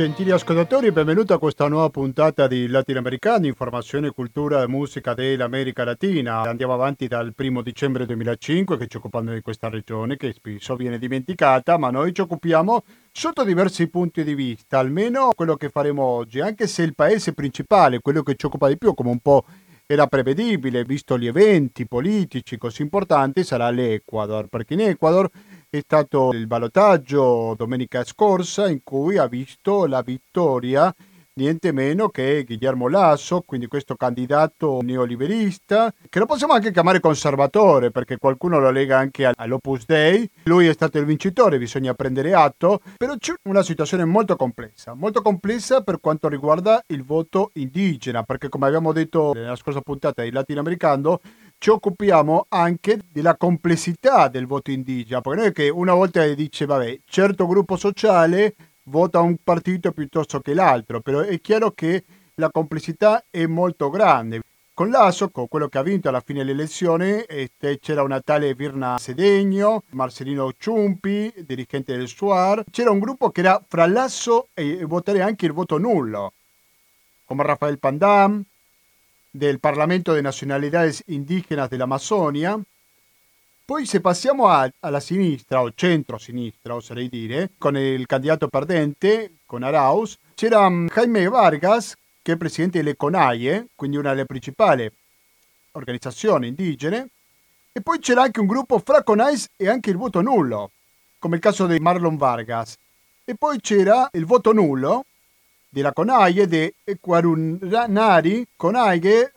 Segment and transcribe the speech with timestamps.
[0.00, 6.40] gentili ascoltatori, benvenuti a questa nuova puntata di Latinoamericani, informazione, cultura e musica dell'America Latina.
[6.40, 10.98] Andiamo avanti dal primo dicembre 2005 che ci occupiamo di questa regione che spesso viene
[10.98, 16.40] dimenticata, ma noi ci occupiamo sotto diversi punti di vista, almeno quello che faremo oggi,
[16.40, 19.44] anche se il paese principale, quello che ci occupa di più, come un po'
[19.84, 25.28] era prevedibile, visto gli eventi politici così importanti, sarà l'Ecuador, perché in Ecuador
[25.72, 30.92] è stato il ballottaggio domenica scorsa in cui ha visto la vittoria
[31.34, 37.90] niente meno che Guillermo Lasso, quindi questo candidato neoliberista, che lo possiamo anche chiamare conservatore
[37.90, 40.28] perché qualcuno lo lega anche all'Opus Dei.
[40.44, 45.22] Lui è stato il vincitore, bisogna prendere atto, però c'è una situazione molto complessa, molto
[45.22, 50.32] complessa per quanto riguarda il voto indigena, perché come abbiamo detto nella scorsa puntata di
[50.32, 51.20] Latinoamericano,
[51.60, 56.64] ci occupiamo anche della complessità del voto indigena, perché non è che una volta dice,
[56.64, 58.54] vabbè, certo gruppo sociale
[58.84, 62.04] vota un partito piuttosto che l'altro, però è chiaro che
[62.36, 64.40] la complessità è molto grande.
[64.72, 68.96] Con Lasso, con quello che ha vinto alla fine dell'elezione, este, c'era una tale Virna
[68.96, 75.20] Sedegno, Marcelino Ciumpi, dirigente del SUAR, c'era un gruppo che era fra Lasso e votare
[75.20, 76.32] anche il voto nullo,
[77.26, 78.42] come Rafael Pandam,
[79.30, 82.60] del Parlamento de Nacionalidades Indígenas dell'Amazzonia,
[83.64, 89.62] poi se passiamo a, alla sinistra, o centro-sinistra oserei dire, con il candidato perdente, con
[89.62, 94.90] Arauz, c'era um, Jaime Vargas, che è presidente delle CONAIE, quindi una delle principali
[95.72, 97.10] organizzazioni indigene,
[97.72, 100.72] e poi c'era anche un gruppo fra CONAIS e anche il voto nullo,
[101.20, 102.76] come il caso di Marlon Vargas.
[103.24, 105.04] E poi c'era il voto nullo
[105.70, 109.32] della CONAIE di Equarunari, CONAIE,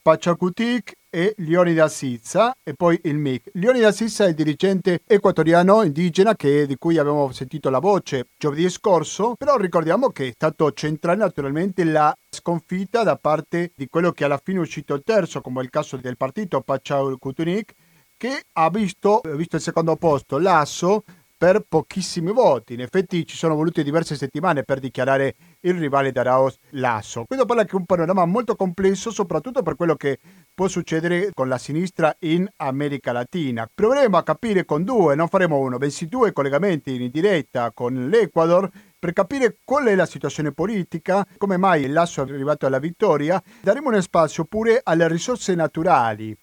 [0.00, 3.50] Pachacutic e Leonidas Sizza e poi il MIC.
[3.52, 8.70] Leonidas Sizza è il dirigente equatoriano indigena che, di cui abbiamo sentito la voce giovedì
[8.70, 14.24] scorso, però ricordiamo che è stato centrale naturalmente la sconfitta da parte di quello che
[14.24, 17.74] alla fine è uscito il terzo, come il caso del partito Pachacutic,
[18.16, 21.02] che ha visto, visto il secondo posto, Lasso,
[21.42, 22.74] per pochissimi voti.
[22.74, 27.24] In effetti ci sono volute diverse settimane per dichiarare il rivale d'Araos Lasso.
[27.26, 30.20] Questo parla è un panorama molto complesso, soprattutto per quello che
[30.54, 33.68] può succedere con la sinistra in America Latina.
[33.74, 38.70] Proveremo a capire con due, non faremo uno, bensì due collegamenti in diretta con l'Ecuador
[39.00, 43.42] per capire qual è la situazione politica, come mai il Lasso è arrivato alla vittoria.
[43.60, 46.36] Daremo uno spazio pure alle risorse naturali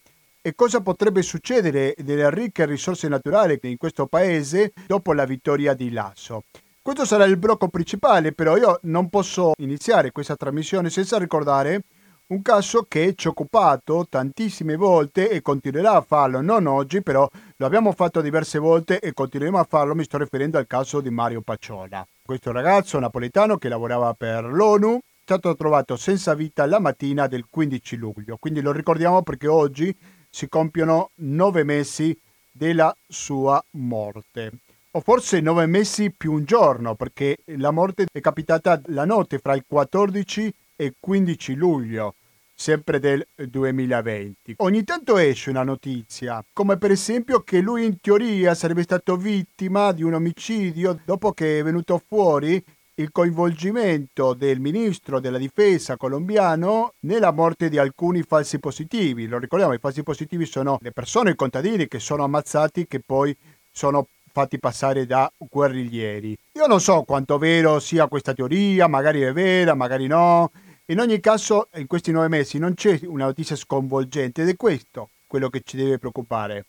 [0.49, 5.91] e cosa potrebbe succedere delle ricche risorse naturali in questo paese dopo la vittoria di
[5.91, 6.43] Lasso.
[6.81, 11.83] Questo sarà il blocco principale, però io non posso iniziare questa trasmissione senza ricordare
[12.27, 17.29] un caso che ci ha occupato tantissime volte e continuerà a farlo, non oggi, però
[17.57, 21.11] lo abbiamo fatto diverse volte e continueremo a farlo, mi sto riferendo al caso di
[21.11, 22.05] Mario Pacciola.
[22.23, 27.45] Questo ragazzo napoletano che lavorava per l'ONU è stato trovato senza vita la mattina del
[27.47, 29.95] 15 luglio, quindi lo ricordiamo perché oggi
[30.29, 32.17] si compiono nove mesi
[32.51, 34.51] della sua morte.
[34.91, 39.53] O forse nove mesi più un giorno, perché la morte è capitata la notte fra
[39.53, 42.15] il 14 e 15 luglio,
[42.55, 44.55] sempre del 2020.
[44.57, 49.91] Ogni tanto esce una notizia, come per esempio che lui in teoria sarebbe stato vittima
[49.91, 52.63] di un omicidio dopo che è venuto fuori
[52.99, 59.25] il coinvolgimento del ministro della difesa colombiano nella morte di alcuni falsi positivi.
[59.25, 63.35] Lo ricordiamo, i falsi positivi sono le persone, i contadini che sono ammazzati che poi
[63.71, 66.37] sono fatti passare da guerriglieri.
[66.53, 70.51] Io non so quanto vero sia questa teoria, magari è vera, magari no.
[70.87, 75.09] In ogni caso, in questi nove mesi non c'è una notizia sconvolgente ed è questo
[75.25, 76.65] quello che ci deve preoccupare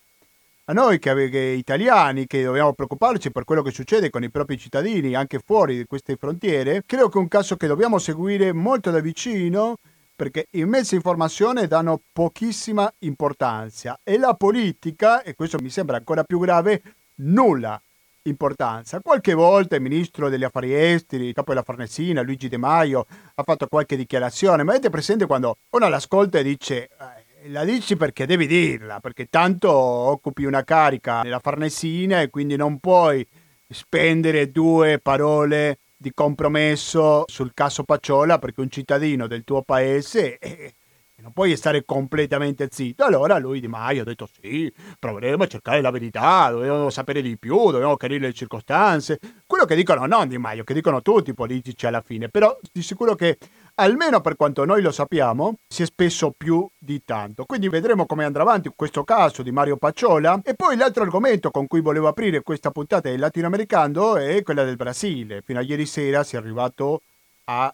[0.71, 4.57] a noi che, che, italiani che dobbiamo preoccuparci per quello che succede con i propri
[4.57, 8.93] cittadini anche fuori di queste frontiere, credo che è un caso che dobbiamo seguire molto
[8.93, 9.75] da vicino
[10.15, 15.97] perché i mezzi di informazione danno pochissima importanza e la politica, e questo mi sembra
[15.97, 16.83] ancora più grave,
[17.17, 17.81] nulla
[18.25, 19.01] importanza.
[19.01, 23.43] Qualche volta il ministro degli affari esteri, il capo della Farnesina, Luigi De Maio, ha
[23.43, 28.27] fatto qualche dichiarazione, ma avete presente quando uno l'ascolta e dice eh, la dici perché
[28.27, 33.27] devi dirla, perché tanto occupi una carica nella Farnesina e quindi non puoi
[33.69, 40.75] spendere due parole di compromesso sul caso Pacciola perché un cittadino del tuo paese eh,
[41.21, 43.05] non puoi stare completamente zitto.
[43.05, 47.37] Allora lui Di Maio ha detto sì, proveremo a cercare la verità, dobbiamo sapere di
[47.37, 49.19] più, dobbiamo chiarire le circostanze.
[49.47, 52.83] Quello che dicono non Di Maio, che dicono tutti i politici alla fine, però di
[52.83, 53.39] sicuro che
[53.75, 57.45] almeno per quanto noi lo sappiamo, si è speso più di tanto.
[57.45, 60.41] Quindi vedremo come andrà avanti questo caso di Mario Pacciola.
[60.45, 64.77] E poi l'altro argomento con cui volevo aprire questa puntata del latinoamericano è quella del
[64.77, 65.43] Brasile.
[65.43, 67.03] Fino a ieri sera si è arrivato
[67.45, 67.73] a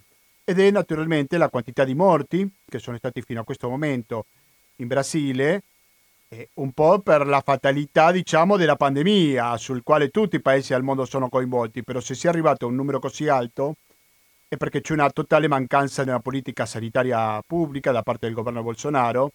[0.49, 4.27] ed è naturalmente la quantità di morti che sono stati fino a questo momento
[4.77, 5.63] in Brasile
[6.29, 10.83] eh, un po' per la fatalità, diciamo, della pandemia, sul quale tutti i paesi al
[10.83, 13.77] mondo sono coinvolti, però se si è arrivato a un numero così alto
[14.49, 18.63] è perché c'è una totale mancanza di una politica sanitaria pubblica da parte del governo
[18.63, 19.33] Bolsonaro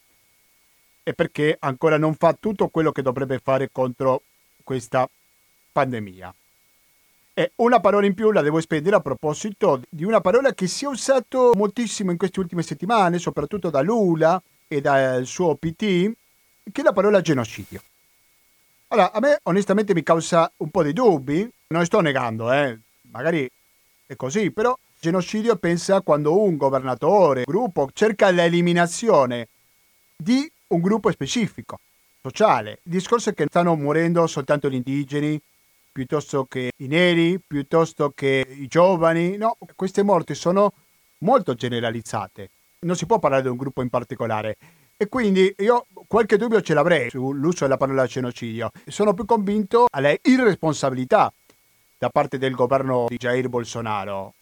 [1.04, 4.22] e perché ancora non fa tutto quello che dovrebbe fare contro
[4.64, 5.10] questa
[5.72, 6.34] pandemia.
[7.34, 10.86] E una parola in più la devo spendere a proposito di una parola che si
[10.86, 16.12] è usato moltissimo in queste ultime settimane, soprattutto da Lula e dal suo PT,
[16.72, 17.82] che la parola genocidio.
[18.90, 22.78] Allora, a me onestamente mi causa un po' di dubbi, non sto negando, eh,
[23.12, 23.50] magari
[24.06, 29.48] è così, però genocidio pensa quando un governatore, un gruppo, cerca l'eliminazione
[30.16, 31.80] di un gruppo specifico,
[32.22, 32.80] sociale.
[32.84, 35.42] Il discorso è che stanno morendo soltanto gli indigeni,
[35.92, 39.38] piuttosto che i neri, piuttosto che i giovani.
[39.38, 40.74] No, queste morti sono
[41.20, 42.50] molto generalizzate.
[42.80, 44.58] Non si può parlare di un gruppo in particolare.
[45.02, 48.70] E quindi io qualche dubbio ce l'avrei sull'uso della parola genocidio.
[48.86, 51.34] Sono più convinto alle irresponsabilità
[51.98, 54.36] da parte del governo di Jair Bolsonaro.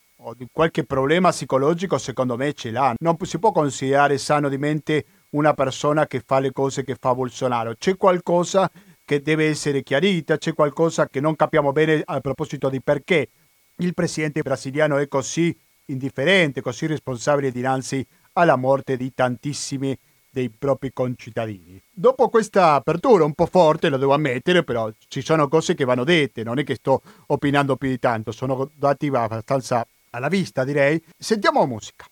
[0.52, 2.94] Qualche problema psicologico secondo me ce l'ha.
[3.00, 7.16] Non si può considerare sano di mente una persona che fa le cose che fa
[7.16, 7.76] Bolsonaro.
[7.80, 8.70] C'è qualcosa
[9.06, 13.30] che deve essere chiarita, c'è qualcosa che non capiamo bene a proposito di perché
[13.78, 19.98] il presidente brasiliano è così indifferente, così responsabile dinanzi alla morte di tantissimi
[20.30, 21.82] dei propri concittadini.
[21.92, 26.04] Dopo questa apertura un po' forte, lo devo ammettere, però ci sono cose che vanno
[26.04, 31.02] dette, non è che sto opinando più di tanto, sono dati abbastanza alla vista direi.
[31.18, 32.06] Sentiamo musica.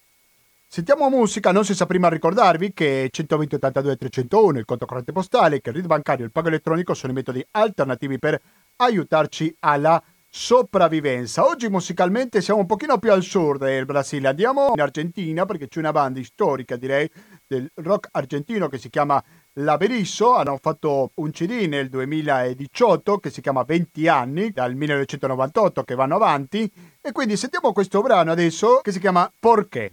[0.69, 5.69] Sentiamo musica, non senza prima ricordarvi che 120 82 301 il conto corrente postale, che
[5.69, 8.39] il RID bancario e il pago elettronico sono i metodi alternativi per
[8.75, 11.45] aiutarci alla sopravvivenza.
[11.47, 15.79] Oggi musicalmente siamo un pochino più al sud del Brasile, andiamo in Argentina perché c'è
[15.79, 17.09] una banda storica direi
[17.47, 19.23] del rock argentino che si chiama
[19.53, 25.83] La Berisso, hanno fatto un CD nel 2018 che si chiama 20 anni, dal 1998
[25.83, 26.71] che vanno avanti
[27.01, 29.91] e quindi sentiamo questo brano adesso che si chiama Porché.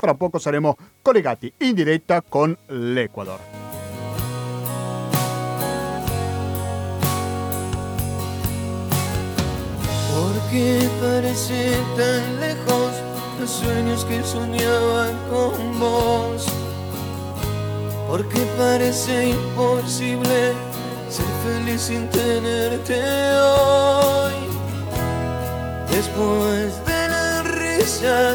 [0.00, 3.63] Fra poco saremo collegati in diretta con l'Ecuador.
[10.14, 12.92] Porque parece tan lejos
[13.40, 16.46] los sueños que soñaba con vos.
[18.08, 20.52] Porque parece imposible
[21.08, 23.02] ser feliz sin tenerte
[23.40, 24.34] hoy.
[25.90, 28.34] Después de la risa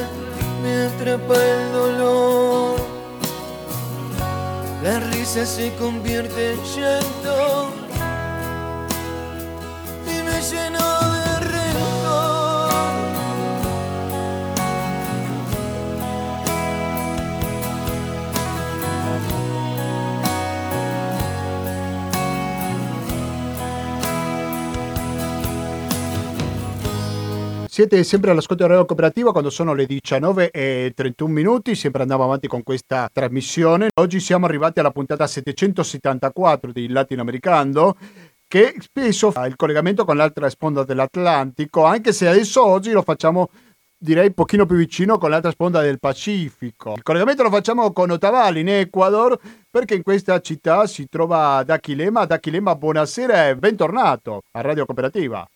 [0.61, 2.75] me atrapa el dolor.
[4.83, 7.69] La risa se convierte en llanto
[10.07, 10.98] y me lleno
[27.79, 32.25] Siete sempre all'ascolto di Radio Cooperativa quando sono le 19 e 31 minuti, sempre andiamo
[32.25, 33.87] avanti con questa trasmissione.
[34.01, 37.95] Oggi siamo arrivati alla puntata 774 di Latinoamericano
[38.45, 43.49] che spesso fa il collegamento con l'altra sponda dell'Atlantico, anche se adesso oggi lo facciamo
[43.97, 46.95] direi un pochino più vicino con l'altra sponda del Pacifico.
[46.97, 52.25] Il collegamento lo facciamo con Otavalo in Ecuador perché in questa città si trova D'Achilema.
[52.25, 55.47] D'Achilema, buonasera e bentornato a Radio Cooperativa.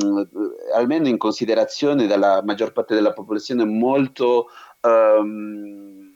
[0.75, 4.49] almeno in considerazione dalla maggior parte della popolazione, molto
[4.81, 6.13] um,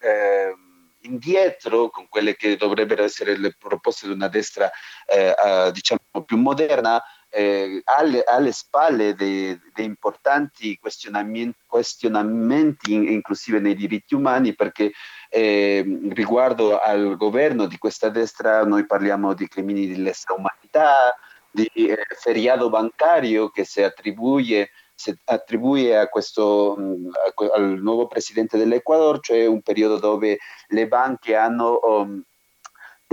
[0.00, 0.54] eh,
[1.00, 4.70] indietro con quelle che dovrebbero essere le proposte di una destra
[5.06, 7.02] eh, diciamo più moderna
[7.34, 14.92] eh, alle, alle, spalle dei importanti questionamenti, questionamenti, inclusive nei diritti umani, perché
[15.28, 21.16] eh, riguardo al governo di questa destra noi parliamo di crimini di lesa umanità,
[21.50, 28.56] di eh, feriado bancario che si attribuye, si attribuye a questo, a, al nuovo presidente
[28.56, 30.38] dell'Ecuador, cioè un periodo dove
[30.68, 31.80] le banche hanno...
[31.82, 32.22] Um,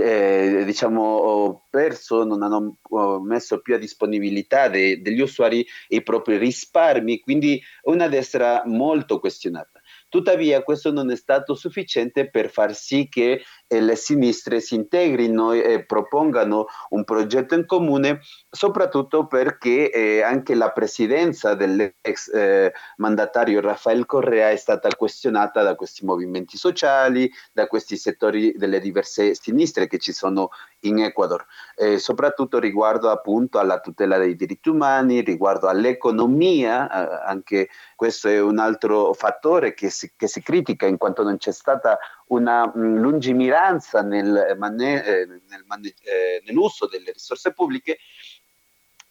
[0.02, 2.78] eh, diciamo, perso, non hanno
[3.20, 9.81] messo più a disponibilità de, degli usuari i propri risparmi, quindi una destra molto questionata.
[10.12, 15.52] Tuttavia questo non è stato sufficiente per far sì che eh, le sinistre si integrino
[15.52, 23.62] e propongano un progetto in comune, soprattutto perché eh, anche la presidenza dell'ex eh, mandatario
[23.62, 29.86] Rafael Correa è stata questionata da questi movimenti sociali, da questi settori delle diverse sinistre
[29.86, 30.50] che ci sono
[30.82, 31.44] in Ecuador,
[31.76, 38.40] eh, soprattutto riguardo appunto alla tutela dei diritti umani, riguardo all'economia, eh, anche questo è
[38.40, 41.98] un altro fattore che si, che si critica in quanto non c'è stata
[42.28, 47.98] una mm, lungimiranza nel mane- eh, nel mane- eh, nell'uso delle risorse pubbliche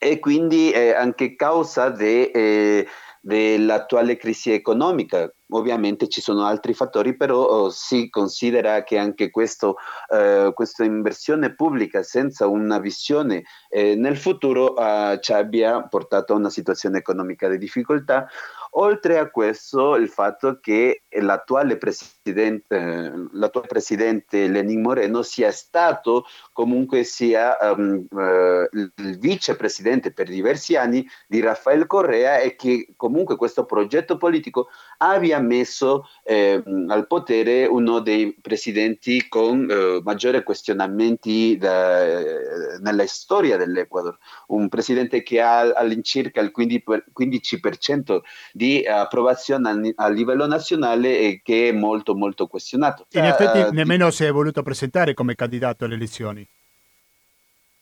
[0.03, 2.87] e quindi anche causa de, eh,
[3.21, 5.31] dell'attuale crisi economica.
[5.53, 9.77] Ovviamente ci sono altri fattori, però oh, si considera che anche questo,
[10.09, 16.37] eh, questa inversione pubblica senza una visione eh, nel futuro eh, ci abbia portato a
[16.37, 18.27] una situazione economica di difficoltà.
[18.75, 27.03] Oltre a questo, il fatto che l'attuale presidente, l'attuale presidente Lenin Moreno sia stato comunque
[27.03, 33.65] sia um, uh, il vicepresidente per diversi anni di Rafael Correa e che comunque questo
[33.65, 34.69] progetto politico
[35.01, 43.05] abbia messo eh, al potere uno dei presidenti con eh, maggiori questionamenti da, eh, nella
[43.07, 44.17] storia dell'Ecuador,
[44.47, 48.19] un presidente che ha all'incirca il 15%
[48.53, 53.07] di approvazione a, livello nazionale e che è molto molto questionato.
[53.11, 56.47] In effetti uh, nemmeno si è voluto presentare come candidato alle elezioni.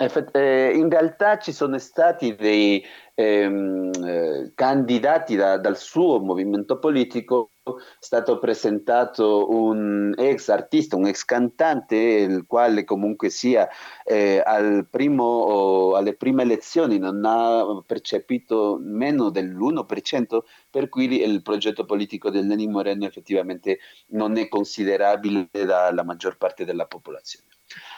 [0.01, 2.81] Eh, in realtà ci sono stati dei
[3.15, 7.51] ehm, eh, candidati da, dal suo movimento politico,
[7.99, 13.67] stato presentato un ex artista, un ex cantante, il quale comunque sia
[14.03, 21.85] eh, al primo, alle prime elezioni non ha percepito meno dell'1%, per cui il progetto
[21.85, 27.47] politico del Lenin Moreno effettivamente non è considerabile dalla maggior parte della popolazione.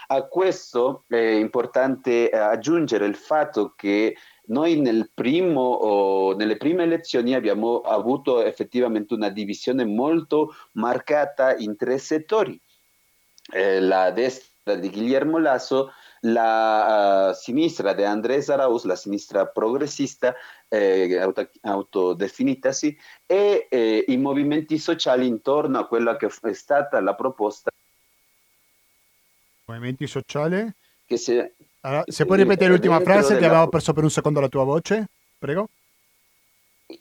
[0.07, 4.15] A questo è importante aggiungere il fatto che
[4.47, 11.75] noi nel primo, oh, nelle prime elezioni abbiamo avuto effettivamente una divisione molto marcata in
[11.75, 12.59] tre settori.
[13.51, 20.35] Eh, la destra di Guillermo Lasso, la uh, sinistra di Andrés Arauz, la sinistra progressista,
[20.67, 22.95] eh, auto, autodefinitasi,
[23.25, 27.71] e eh, i movimenti sociali intorno a quella che è stata la proposta
[29.71, 30.69] Movimenti sociali?
[31.05, 34.47] Che se, allora, se puoi ripetere l'ultima frase che avevo perso per un secondo la
[34.47, 35.07] tua voce,
[35.37, 35.69] prego.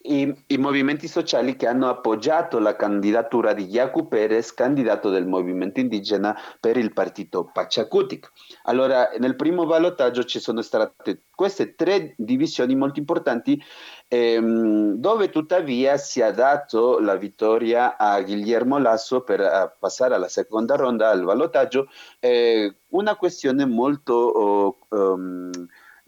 [0.02, 5.80] I, i, movimenti sociali che hanno appoggiato la candidatura di Yacu Perez, candidato del movimento
[5.80, 8.30] indigena per il partito Pachacutic.
[8.64, 13.60] Allora, nel primo ballottaggio ci sono state queste tre divisioni molto importanti,
[14.08, 20.28] ehm, dove tuttavia si è dato la vittoria a Guillermo Lasso per uh, passare alla
[20.28, 24.14] seconda ronda al ballottaggio, eh, una questione molto...
[24.14, 25.50] Oh, um,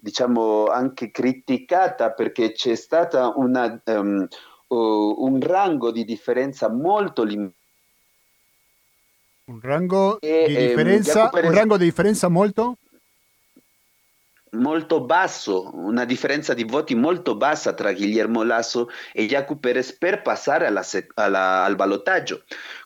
[0.03, 4.27] diciamo anche criticata perché c'è stata una, um,
[4.67, 7.61] un rango di differenza molto limitato.
[9.45, 12.79] Un rango, e, di differenza, um, un rango di differenza molto?
[14.53, 20.21] molto basso, una differenza di voti molto bassa tra Guillermo Lasso e Jacob Perez per
[20.21, 22.43] passare alla, alla, al ballottaggio.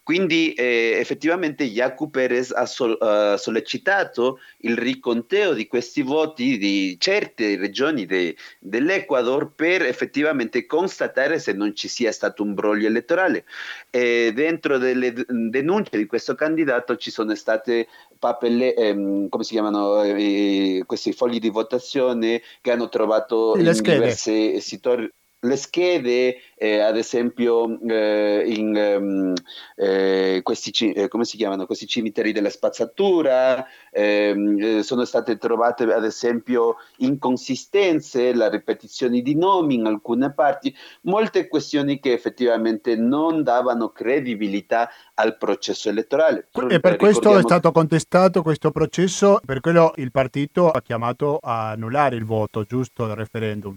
[0.06, 6.96] Quindi eh, effettivamente Jacob Perez ha sol, uh, sollecitato il riconteo di questi voti di
[7.00, 13.46] certe regioni de, dell'Ecuador per effettivamente constatare se non ci sia stato un broglio elettorale.
[13.90, 20.04] E dentro delle denunce di questo candidato ci sono state papelle, ehm, come si chiamano,
[20.04, 25.10] eh, questi fogli di votazione che hanno trovato in diversi sitori
[25.46, 29.34] le schede, eh, ad esempio, eh, in um,
[29.76, 35.84] eh, questi, eh, come si chiamano, questi cimiteri della spazzatura, ehm, eh, sono state trovate,
[35.84, 43.42] ad esempio, inconsistenze, la ripetizione di nomi in alcune parti, molte questioni che effettivamente non
[43.42, 46.48] davano credibilità al processo elettorale.
[46.68, 51.70] E per questo è stato contestato questo processo, per quello il partito ha chiamato a
[51.70, 53.76] annullare il voto, giusto, del referendum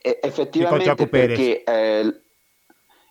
[0.00, 2.22] effettivamente perché, eh,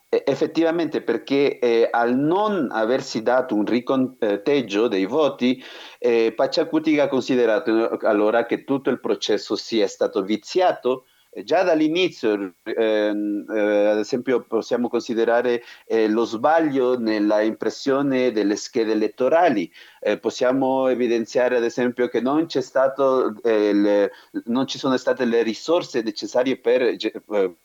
[0.07, 5.63] effettivamente perché eh, al non aversi dato un riconteggio dei voti,
[5.99, 11.05] eh, Pacciacuti ha considerato allora che tutto il processo sia stato viziato
[11.43, 18.91] già dall'inizio, ehm, eh, ad esempio, possiamo considerare eh, lo sbaglio nella impressione delle schede
[18.91, 19.71] elettorali.
[19.99, 24.11] Eh, possiamo evidenziare, ad esempio, che non, stato, eh, le,
[24.45, 27.55] non ci sono state le risorse necessarie per eh,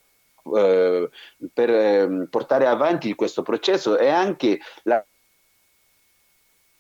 [0.55, 1.11] eh,
[1.53, 5.05] per ehm, portare avanti questo processo e anche la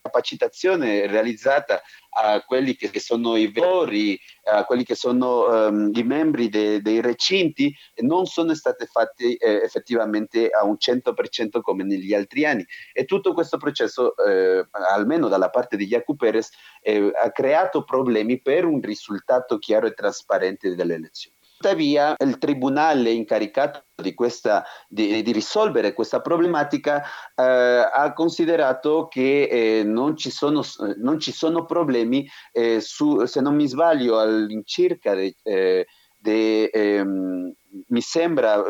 [0.06, 1.82] capacitazione realizzata
[2.18, 7.00] a quelli che, sono i vettori, a quelli che sono um, i membri de, dei
[7.00, 12.64] recinti, non sono state fatte eh, effettivamente a un 100% come negli altri anni.
[12.92, 18.40] E tutto questo processo, eh, almeno dalla parte di Jacob Perez, eh, ha creato problemi
[18.40, 21.35] per un risultato chiaro e trasparente delle elezioni.
[21.58, 27.02] Tuttavia il tribunale incaricato di, questa, di, di risolvere questa problematica
[27.34, 30.62] eh, ha considerato che eh, non, ci sono,
[30.98, 35.86] non, ci sono, problemi, eh, su, se non mi sbaglio, all'incirca de, eh,
[36.18, 37.54] de, ehm,
[37.88, 38.62] mi sembra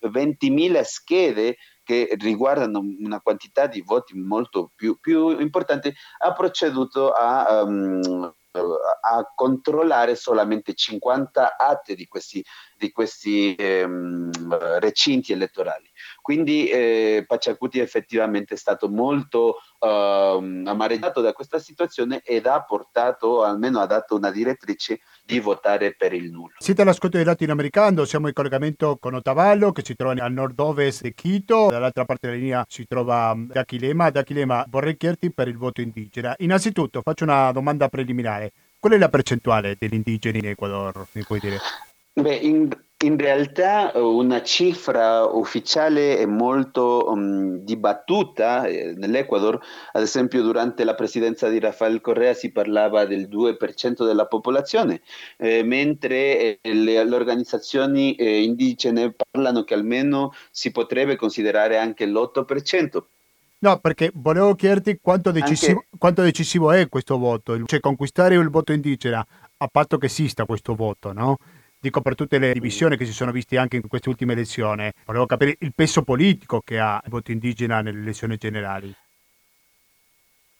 [0.00, 7.62] 20.000 schede che riguardano una quantità di voti molto più, più importante, ha proceduto a
[7.64, 12.44] um, a controllare solamente 50 atti di questi,
[12.76, 14.30] di questi ehm,
[14.78, 15.89] recinti elettorali.
[16.30, 17.26] Quindi eh,
[17.72, 24.14] effettivamente è stato molto eh, amareggiato da questa situazione ed ha portato, almeno ha dato
[24.14, 26.54] una direttrice di votare per il nullo.
[26.58, 31.14] Siete all'ascolto di Latinoamericano, siamo in collegamento con Ottavallo che si trova a nord-ovest di
[31.14, 34.10] Quito, dall'altra parte della linea si trova D'Achilema.
[34.10, 36.32] D'Achilema, vorrei chiederti per il voto indigena.
[36.38, 38.52] Innanzitutto faccio una domanda preliminare.
[38.78, 41.58] Qual è la percentuale degli indigeni in Ecuador, mi puoi dire?
[42.12, 42.68] Beh, in,
[43.02, 49.58] in realtà eh, una cifra ufficiale è molto um, dibattuta eh, nell'Ecuador,
[49.92, 55.00] ad esempio durante la presidenza di Rafael Correa si parlava del 2% della popolazione,
[55.38, 62.04] eh, mentre eh, le, le, organizzazioni eh, indigene parlano che almeno si potrebbe considerare anche
[62.06, 63.02] l'8%.
[63.62, 65.98] No, perché volevo chiederti quanto decisivo, anche...
[65.98, 70.74] quanto decisivo è questo voto, cioè conquistare il voto indigena, a patto che esista questo
[70.74, 71.38] voto, no?
[71.80, 75.26] Dico per tutte le divisioni che si sono viste anche in queste ultime elezioni, volevo
[75.26, 78.94] capire il peso politico che ha il voto indigena nelle elezioni generali.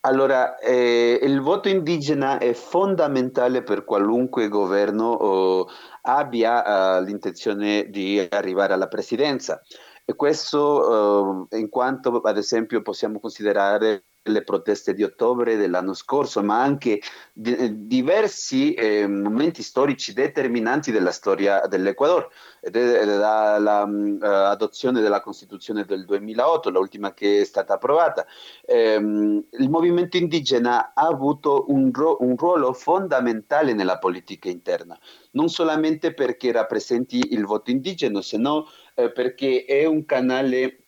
[0.02, 5.68] Allora, eh, il voto indigena è fondamentale per qualunque governo oh,
[6.02, 9.60] abbia uh, l'intenzione di arrivare alla presidenza.
[10.06, 16.42] E questo uh, in quanto, ad esempio, possiamo considerare le proteste di ottobre dell'anno scorso,
[16.42, 17.00] ma anche
[17.32, 22.28] di, diversi eh, momenti storici determinanti della storia dell'Ecuador,
[22.70, 28.26] dall'adozione uh, della Costituzione del 2008, l'ultima che è stata approvata.
[28.66, 34.98] Eh, il movimento indigena ha avuto un, ro- un ruolo fondamentale nella politica interna,
[35.32, 40.80] non solamente perché rappresenti il voto indigeno, se no eh, perché è un canale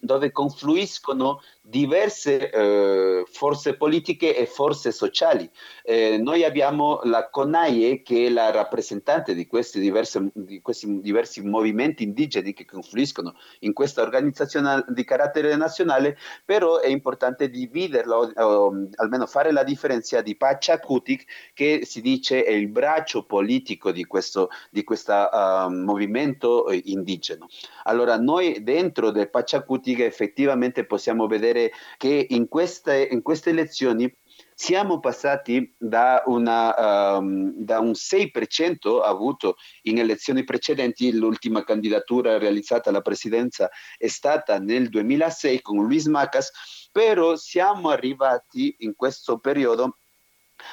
[0.00, 5.48] dove confluiscono diverse eh, forze politiche e forze sociali.
[5.84, 11.42] Eh, noi abbiamo la CONAIE che è la rappresentante di questi, diverse, di questi diversi
[11.42, 18.42] movimenti indigeni che confluiscono in questa organizzazione di carattere nazionale, però è importante dividerlo, o,
[18.44, 24.04] o almeno fare la differenza di Pachacutic che si dice è il braccio politico di
[24.04, 27.46] questo di questo uh, movimento indigeno.
[27.84, 31.57] Allora noi dentro del Pachacutic effettivamente possiamo vedere
[31.96, 34.12] che in queste, in queste elezioni
[34.54, 42.90] siamo passati da, una, um, da, un 6% avuto in elezioni precedenti, l'ultima candidatura realizzata
[42.90, 46.50] alla presidenza è stata nel 2006 con Luis Macas,
[46.92, 49.98] però siamo arrivati in questo periodo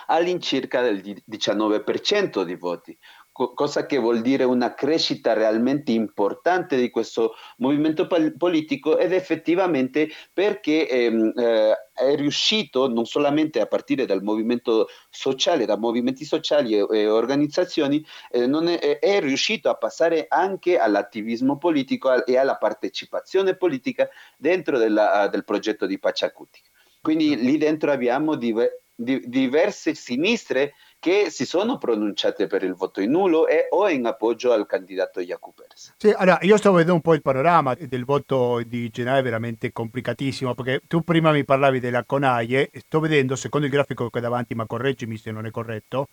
[0.08, 2.98] all'incirca del 19% di voti,
[3.36, 10.88] cosa che vuol dire una crescita realmente importante di questo movimento politico ed effettivamente perché
[10.88, 16.88] ehm, eh, è riuscito non solamente a partire dal movimento sociale, da movimenti sociali e,
[16.90, 24.10] e organizzazioni, eh, è, è, riuscito a passare anche all'attivismo politico e alla partecipazione politica
[24.38, 26.62] dentro della, del progetto di Pachacuti.
[27.02, 30.74] Quindi lì dentro abbiamo diver, di, diverse sinistre
[31.06, 35.22] che si sono pronunciate per il voto in nullo e o in appoggio al candidato
[35.22, 35.94] Jacupers.
[35.98, 40.56] Sì, allora io sto vedendo un po' il panorama del voto di Gennaio, veramente complicatissimo,
[40.56, 44.56] perché tu prima mi parlavi della Conaie, sto vedendo, secondo il grafico che ho davanti,
[44.56, 46.08] ma correggimi se non è corretto,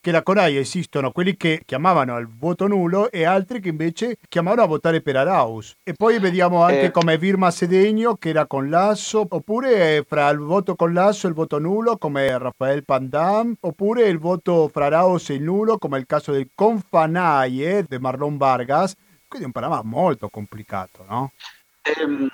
[0.00, 4.62] che la CONAI esistono quelli che chiamavano al voto nullo e altri che invece chiamavano
[4.62, 5.74] a votare per Araus.
[5.82, 6.90] E poi vediamo anche eh.
[6.90, 11.34] come Virma Sedegno che era con Lasso, oppure fra il voto con Lasso e il
[11.34, 16.06] voto nullo come Rafael Pandam, oppure il voto fra Araus e il nullo come il
[16.06, 18.94] caso del Confanaie di Marlon Vargas.
[19.26, 21.32] Quindi è un panorama molto complicato, no?
[21.82, 22.28] Ehm,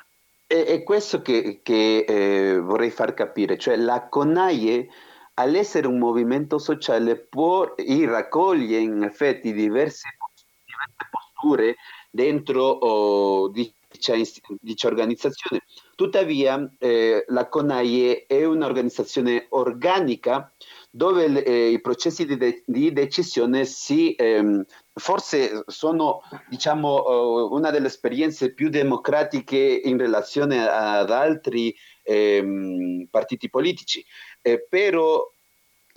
[0.46, 4.88] è, è, questo che, che eh, vorrei far capire, cioè la CONAIE
[5.35, 10.09] all'essere un movimento sociale può e raccoglie in effetti diverse,
[10.64, 11.77] diverse posture
[12.11, 14.14] dentro oh, dicha,
[14.61, 15.62] dicha, organizzazione.
[15.97, 20.53] Tuttavia eh, la CONAIE è un'organizzazione organica
[20.90, 27.73] dove eh, i processi di, de- di decisione si, ehm, forse sono diciamo, uh, una
[27.73, 34.05] delle esperienze più democratiche in relazione ad altri ehm, partiti politici
[34.43, 35.29] eh, però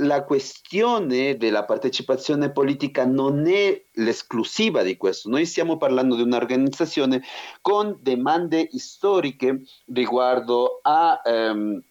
[0.02, 5.28] la questione della partecipazione politica non è l'esclusiva di questo.
[5.28, 7.24] Noi stiamo parlando di un'organizzazione
[7.62, 11.82] con domande storiche riguardo a ehm,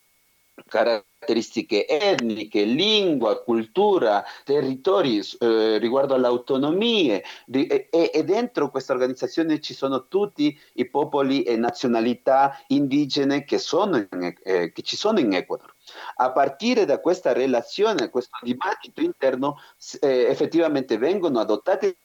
[0.69, 9.61] caratteristiche etniche, lingua, cultura, territori, eh, riguardo alle autonomie di, e, e, dentro questa organizzazione
[9.61, 15.19] ci sono tutti i popoli e nazionalità indigene che, sono in, eh, che ci sono
[15.19, 15.75] in Ecuador.
[16.17, 19.57] A partire da questa relazione, questo dibattito interno,
[20.01, 21.99] eh, effettivamente vengono adottate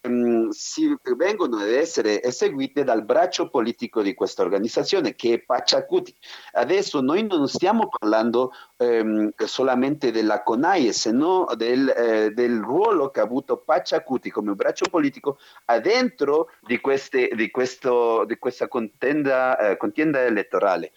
[0.00, 6.14] Ehm, si vengono ad essere eseguite dal braccio politico di questa organizzazione che è Pachacuti.
[6.52, 13.10] Adesso noi non stiamo parlando ehm, solamente della CONAIE, se no del, eh, del, ruolo
[13.10, 19.58] che ha avuto Pachacuti come braccio politico adentro di, queste, di, questo, di questa contenda,
[19.58, 20.92] eh, contienda elettorale.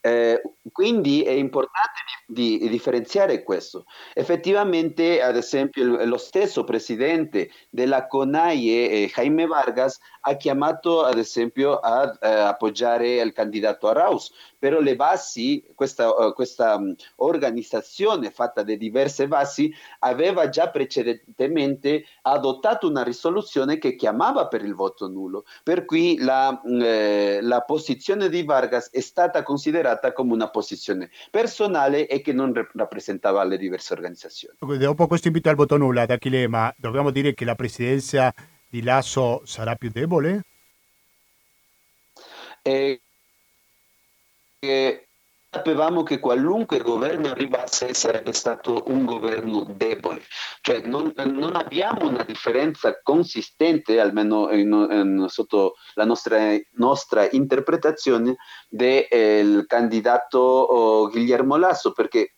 [0.00, 0.40] Eh,
[0.72, 3.84] quindi è importante di, di, differenziare questo.
[4.12, 11.78] Effettivamente, ad esempio, lo stesso presidente della CONAIE, eh, Jaime Vargas, ha chiamato ad esempio
[11.78, 18.30] a eh, appoggiare il candidato a Raus, però le basi, questa, uh, questa um, organizzazione
[18.30, 25.08] fatta di diverse basi aveva già precedentemente adottato una risoluzione che chiamava per il voto
[25.08, 31.10] nullo, per cui la, eh, la posizione di Vargas è stata considerata come una posizione
[31.30, 34.56] personale e che non rappresentava le diverse organizzazioni.
[34.78, 38.32] Dopo questo invito al voto nullo ad Achille, dobbiamo dire che la presidenza
[38.68, 40.42] di Lasso sarà più debole?
[42.62, 43.00] Eh,
[44.60, 45.08] eh,
[45.50, 50.22] sapevamo che qualunque governo arrivasse sarebbe stato un governo debole,
[50.60, 58.36] cioè non, non abbiamo una differenza consistente, almeno in, in, sotto la nostra, nostra interpretazione,
[58.68, 62.34] del eh, candidato oh, Guillermo Lasso, perché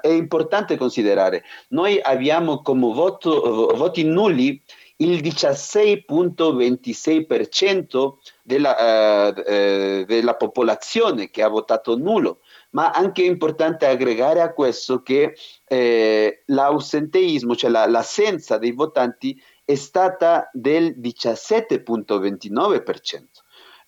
[0.00, 4.62] è importante considerare, noi abbiamo come voto, voti nulli
[4.98, 8.12] il 16.26%
[8.48, 14.54] della, eh, eh, della popolazione che ha votato nullo, ma anche è importante aggregare a
[14.54, 23.37] questo che eh, l'ausenteismo, cioè la, l'assenza dei votanti, è stata del 17.29%.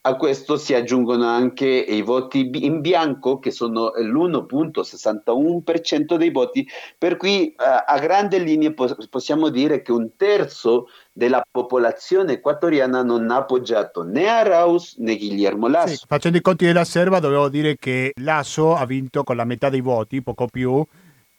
[0.03, 7.19] A questo si aggiungono anche i voti in bianco, che sono l'1.61% dei voti, per
[7.19, 8.73] cui a grandi linee
[9.11, 15.69] possiamo dire che un terzo della popolazione equatoriana non ha appoggiato né Arauz né Guillermo
[15.69, 15.97] Lasso.
[15.97, 19.69] Sì, facendo i conti della serva, dovevo dire che Lasso ha vinto con la metà
[19.69, 20.83] dei voti, poco più,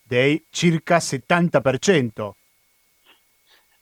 [0.04, 2.34] dei circa 70%.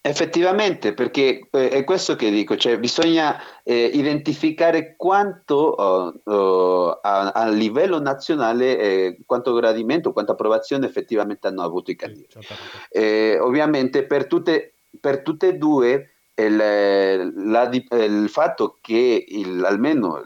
[0.09, 7.29] Effettivamente, perché eh, è questo che dico, cioè bisogna eh, identificare quanto uh, uh, a,
[7.29, 12.47] a, livello nazionale, eh, quanto gradimento, quanta approvazione effettivamente hanno avuto i candidati.
[12.89, 20.21] Sì, ovviamente per tutte, per tutte e due il, la, il fatto che il, almeno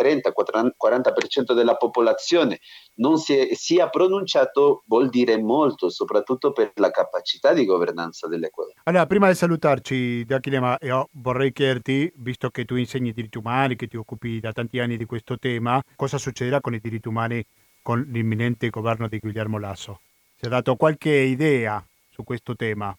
[0.00, 2.60] 30-40% della popolazione
[3.00, 8.74] non si è, sia pronunciato vuol dire molto, soprattutto per la capacità di governanza dell'Ecuador.
[8.84, 13.88] Allora, prima di salutarci, D'Achille, io vorrei chiederti, visto che tu insegni diritti umani, che
[13.88, 17.44] ti occupi da tanti anni di questo tema, cosa succederà con i diritti umani
[17.82, 20.00] con l'imminente governo di Guillermo Lasso?
[20.36, 22.96] Si è dato qualche idea su questo tema?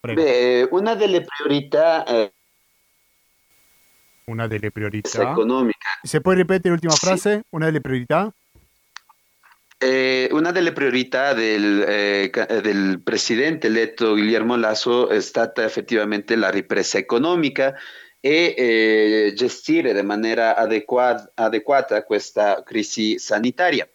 [0.00, 0.22] Prego.
[0.22, 2.32] Beh, una delle priorità eh,
[4.26, 5.32] una delle priorità.
[5.32, 5.88] Economica.
[6.02, 7.06] Se puoi ripetere l'ultima sì.
[7.06, 8.32] frase, una delle priorità?
[9.84, 12.30] Eh, una delle priorità del, eh,
[12.62, 17.74] del, presidente eletto Guillermo Lasso è stata effettivamente la ripresa economica
[18.18, 23.86] e eh, gestire in maniera adeguata, adeguata questa crisi sanitaria.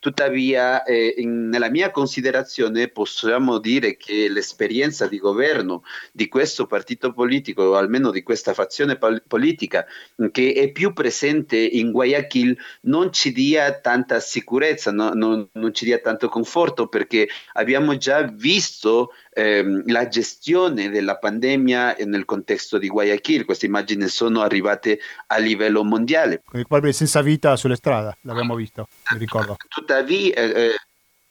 [0.00, 5.82] Tuttavia, eh, in, nella mia considerazione possiamo dire che l'esperienza di governo
[6.12, 9.84] di questo partito politico, o almeno di questa fazione pol- politica,
[10.30, 15.10] che è più presente in Guayaquil, non ci dia tanta sicurezza, no?
[15.14, 21.96] non, non, ci dia tanto conforto, perché abbiamo già visto ehm, la gestione della pandemia
[22.04, 23.44] nel contesto di Guayaquil.
[23.44, 24.98] Queste immagini sono arrivate
[25.28, 26.42] a livello mondiale.
[26.44, 30.74] Con il quadro senza vita sulle strade, l'abbiamo visto, mi ricordo tuttavia eh,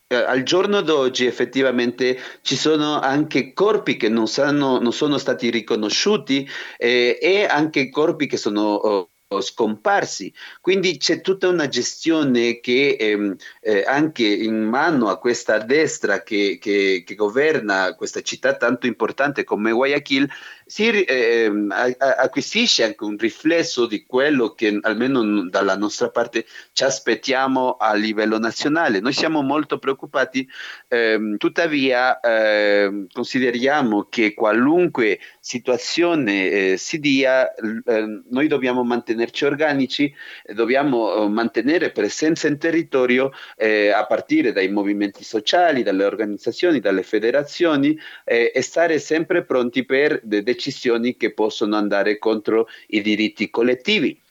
[0.07, 5.49] eh, al giorno d'oggi effettivamente ci sono anche corpi che non, sanno, non sono stati
[5.49, 10.33] riconosciuti eh, e anche corpi che sono oh, scomparsi.
[10.61, 16.57] Quindi c'è tutta una gestione che ehm, eh, anche in mano a questa destra che,
[16.59, 20.29] che, che, governa questa città tanto importante come Guayaquil
[20.65, 21.51] si eh,
[21.97, 28.37] acquisisce anche un riflesso di quello che almeno dalla nostra parte ci aspettiamo a livello
[28.37, 28.99] nazionale.
[28.99, 30.47] Noi siamo molto preoccupati,
[30.87, 40.13] ehm, tuttavia eh, consideriamo che qualunque situazione eh, si dia, eh, noi dobbiamo mantenerci organici,
[40.53, 47.03] dobbiamo eh, mantenere presenza in territorio eh, a partire dai movimenti sociali, dalle organizzazioni, dalle
[47.03, 54.21] federazioni e stare sempre pronti per de- decisioni che possono andare contro i diritti collettivi.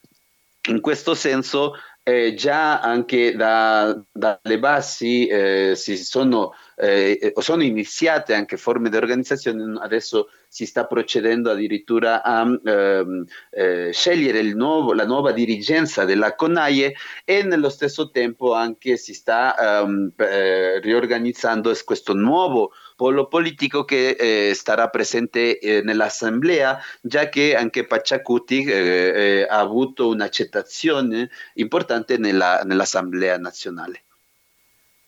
[0.69, 8.35] In questo senso eh, già anche da, dalle basi eh, si sono, eh, sono, iniziate
[8.35, 15.05] anche forme di organizzazione, adesso si sta procedendo addirittura a ehm, eh, scegliere nuovo, la
[15.05, 22.13] nuova dirigenza della CONAIE e nello stesso tempo anche si sta ehm, eh, riorganizzando questo
[22.13, 29.47] nuovo polo politico che eh, starà presente eh, nell'assemblea, già che anche Pachacuti eh, eh,
[29.47, 34.01] ha avuto un'accettazione importante nella, nell'assemblea nazionale.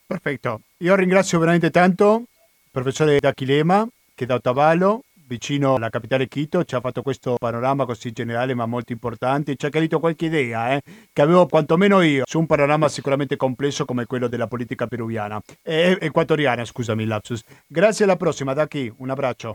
[0.06, 6.64] Perfetto, io ringrazio veramente tanto il professore D'Achilema che da Ottavalo vicino alla capitale Quito,
[6.64, 10.74] ci ha fatto questo panorama così generale ma molto importante, ci ha chiarito qualche idea
[10.74, 10.82] eh,
[11.14, 15.98] che avevo quantomeno io su un panorama sicuramente complesso come quello della politica peruviana, eh,
[16.02, 17.44] equatoriana, scusami lapsus.
[17.68, 19.54] Grazie alla prossima, da qui, un abbraccio.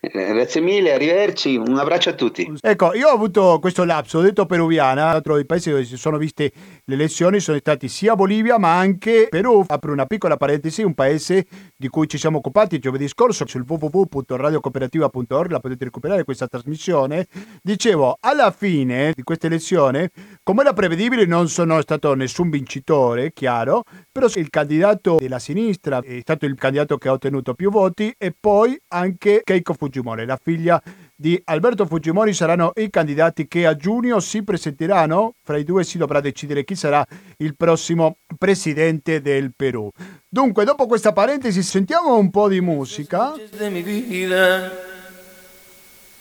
[0.00, 2.52] Eh, grazie mille, arrivederci, un abbraccio a tutti.
[2.60, 6.18] Ecco, io ho avuto questo lapso, ho detto peruviana, altro dei paesi dove si sono
[6.18, 6.52] viste
[6.84, 9.64] le elezioni sono stati sia Bolivia ma anche Perù.
[9.66, 11.46] Apro una piccola parentesi, un paese
[11.76, 17.26] di cui ci siamo occupati giovedì scorso sul www.radiocooperativa.org, la potete recuperare questa trasmissione.
[17.62, 20.10] Dicevo, alla fine di questa elezione,
[20.42, 26.20] come era prevedibile, non sono stato nessun vincitore, chiaro, però il candidato della sinistra è
[26.20, 30.82] stato il candidato che ha ottenuto più voti e poi anche Keiko Fujimori, la figlia
[31.14, 35.34] di Alberto Fujimori saranno i candidati che a giugno si presenteranno.
[35.44, 39.88] Fra i due si dovrà decidere chi sarà il prossimo presidente del Perù.
[40.28, 43.32] Dunque, dopo questa parentesi, sentiamo un po' di musica.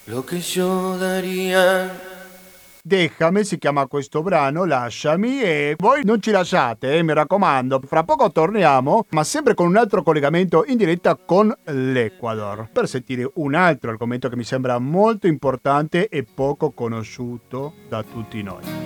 [0.05, 2.12] Lo che io daría
[2.85, 7.79] Déjame si chiama questo brano, lasciami e voi non ci lasciate, eh, mi raccomando.
[7.85, 13.31] Fra poco torniamo, ma sempre con un altro collegamento in diretta con l'Ecuador, per sentire
[13.35, 18.82] un altro argomento che mi sembra molto importante e poco conosciuto da tutti noi.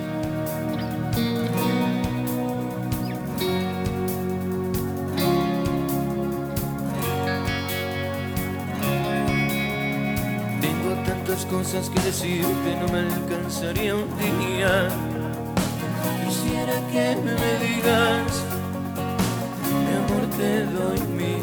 [11.50, 14.88] Cosas que decirte no me alcanzaría un día.
[16.24, 18.44] Quisiera que me digas,
[19.84, 21.36] mi amor te doy mi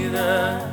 [0.00, 0.72] vida.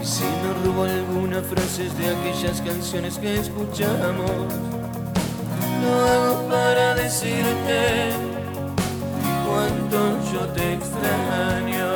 [0.00, 4.30] Y si me robo algunas frases de aquellas canciones que escuchamos,
[5.82, 8.12] lo hago para decirte
[9.46, 9.98] cuánto
[10.32, 11.93] yo te extraño.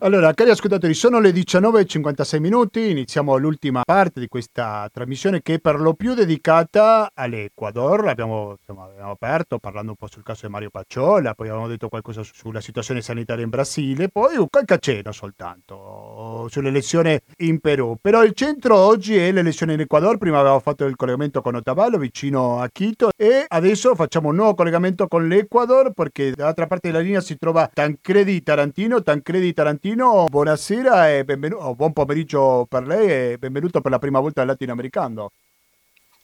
[0.00, 5.58] Allora, cari ascoltatori, sono le 19.56 minuti, iniziamo l'ultima parte di questa trasmissione che è
[5.58, 8.04] per lo più dedicata all'Ecuador.
[8.04, 11.88] L'abbiamo insomma, abbiamo aperto parlando un po' sul caso di Mario Pacciola, poi abbiamo detto
[11.88, 17.96] qualcosa sulla situazione sanitaria in Brasile, poi qualche accenno soltanto sull'elezione in Perù.
[18.00, 21.98] Però il centro oggi è l'elezione in Ecuador, prima avevamo fatto il collegamento con Otavalo
[21.98, 27.02] vicino a Quito e adesso facciamo un nuovo collegamento con l'Ecuador perché dall'altra parte della
[27.02, 29.02] linea si trova Tancredi Tarantino.
[29.02, 34.20] Tancredi Tarantino Valentino, buonasera e benvenuto, buon pomeriggio per lei e benvenuto per la prima
[34.20, 35.32] volta al latinoamericano.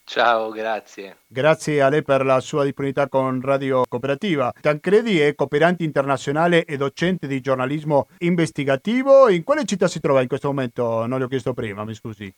[0.05, 1.17] Ciao, grazie.
[1.27, 4.53] Grazie a lei per la sua disponibilità con Radio Cooperativa.
[4.61, 9.31] Tancredi è cooperante internazionale e docente di giornalismo investigativo.
[9.31, 11.07] In quale città si trova in questo momento?
[11.07, 12.33] Non le ho chiesto prima, mi scusi.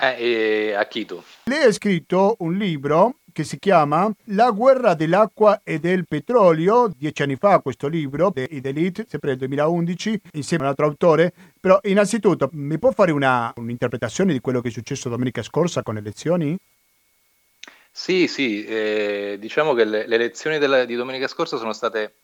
[0.00, 1.24] Eh, a Quito.
[1.46, 7.22] Lei ha scritto un libro che si chiama La guerra dell'acqua e del petrolio, dieci
[7.22, 11.78] anni fa questo libro, di Elite, sempre nel 2011, insieme a un altro autore, però
[11.84, 16.00] innanzitutto mi può fare una, un'interpretazione di quello che è successo domenica scorsa con le
[16.00, 16.56] elezioni?
[17.92, 22.14] Sì, sì, eh, diciamo che le, le elezioni della, di domenica scorsa sono state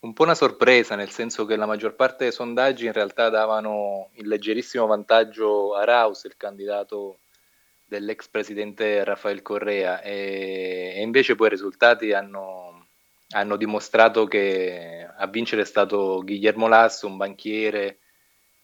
[0.00, 4.08] un po' una sorpresa, nel senso che la maggior parte dei sondaggi in realtà davano
[4.14, 7.18] il leggerissimo vantaggio a Raus, il candidato
[7.94, 12.88] dell'ex presidente Rafael Correa, e, e invece poi i risultati hanno,
[13.30, 17.98] hanno, dimostrato che a vincere è stato Guillermo Lasso, un banchiere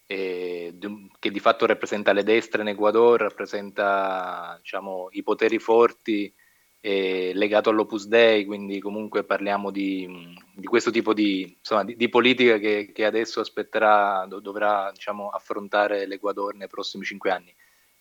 [0.05, 0.77] eh,
[1.19, 6.33] che di fatto rappresenta le destre in Ecuador, rappresenta diciamo, i poteri forti
[6.81, 12.09] eh, legato all'Opus Dei, quindi comunque parliamo di, di questo tipo di, insomma, di, di
[12.09, 17.53] politica che, che, adesso aspetterà, dovrà diciamo, affrontare l'Ecuador nei prossimi cinque anni.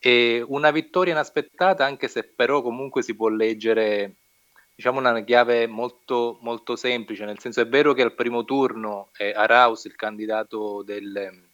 [0.02, 4.16] E una vittoria inaspettata, anche se però comunque si può leggere
[4.74, 9.30] diciamo una chiave molto, molto semplice, nel senso è vero che al primo turno eh,
[9.30, 11.48] Arauz, il candidato del,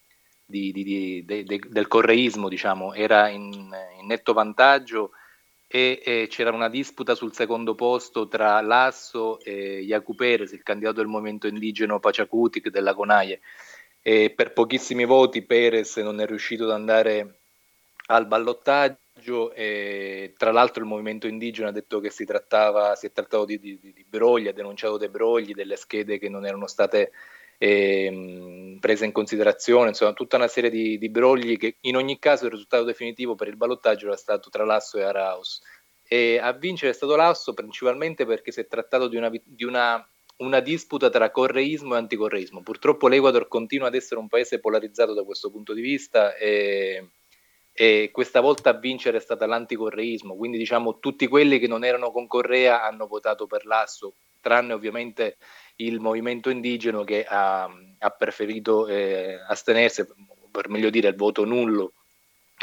[0.45, 3.53] di, di, di, del correismo, diciamo, era in,
[3.99, 5.11] in netto vantaggio,
[5.67, 10.99] e, e, c'era una disputa sul secondo posto tra Lasso e Jacu Perez, il candidato
[10.99, 13.41] del movimento indigeno Pachacutic della Conaie.
[14.01, 17.41] E per pochissimi voti Perez non è riuscito ad andare
[18.07, 23.13] al ballottaggio e tra l'altro il movimento indigeno ha detto che si, trattava, si è
[23.13, 27.13] trattato di, di, di brogli, ha denunciato dei brogli, delle schede che non erano state
[27.59, 32.45] eh, prese in considerazione, insomma tutta una serie di, di, brogli che in ogni caso
[32.45, 35.63] il risultato definitivo per il ballottaggio era stato tra Lasso e Araus.
[36.09, 40.07] E a vincere è stato Lasso principalmente perché si è trattato di una, di una,
[40.39, 42.63] una disputa tra correismo e anticorreismo.
[42.63, 47.09] Purtroppo l'Equador continua ad essere un paese polarizzato da questo punto di vista e,
[47.79, 52.11] e questa volta a vincere è stata l'anticorreismo, quindi diciamo tutti quelli che non erano
[52.11, 55.37] con Correa hanno votato per Lasso, tranne ovviamente
[55.77, 60.07] il movimento indigeno che ha, ha preferito eh, astenersi,
[60.51, 61.93] per meglio dire il voto nullo,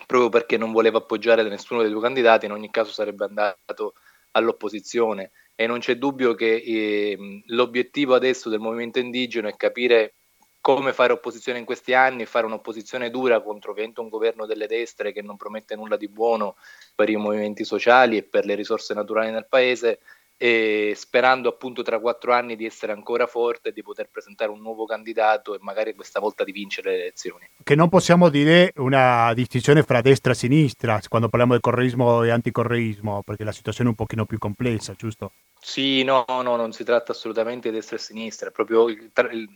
[0.07, 3.93] proprio perché non voleva appoggiare nessuno dei due candidati, in ogni caso sarebbe andato
[4.31, 5.29] all'opposizione.
[5.53, 10.15] E non c'è dubbio che eh, l'obiettivo adesso del movimento indigeno è capire
[10.63, 15.11] come fare opposizione in questi anni, fare un'opposizione dura contro ovviamente un governo delle destre
[15.11, 16.55] che non promette nulla di buono
[16.95, 19.99] per i movimenti sociali e per le risorse naturali nel paese
[20.37, 24.61] e sperando appunto tra quattro anni di essere ancora forte e di poter presentare un
[24.61, 27.45] nuovo candidato e magari questa volta di vincere le elezioni.
[27.61, 32.29] Che non possiamo dire una distinzione fra destra e sinistra quando parliamo di correismo e
[32.29, 35.33] anticorreismo, perché la situazione è un pochino più complessa, giusto?
[35.59, 39.49] Sì, no, no, non si tratta assolutamente di destra e sinistra, proprio il, il,